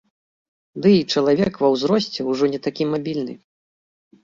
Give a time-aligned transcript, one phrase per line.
[0.85, 3.39] Ды і чалавек ва ўзросце ўжо не такі мабільны.